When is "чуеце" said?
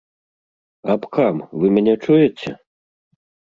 2.09-2.51